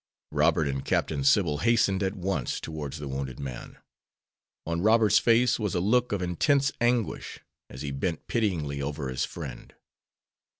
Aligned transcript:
Robert 0.31 0.67
and 0.67 0.83
Captain 0.83 1.23
Sybil 1.23 1.59
hastened 1.59 2.01
at 2.01 2.15
once 2.15 2.59
towards 2.59 2.97
the 2.97 3.07
wounded 3.07 3.39
man. 3.39 3.77
On 4.65 4.81
Robert's 4.81 5.19
face 5.19 5.59
was 5.59 5.75
a 5.75 5.79
look 5.79 6.11
of 6.11 6.23
intense 6.23 6.71
anguish, 6.81 7.39
as 7.69 7.83
he 7.83 7.91
bent 7.91 8.25
pityingly 8.25 8.81
over 8.81 9.09
his 9.09 9.25
friend. 9.25 9.75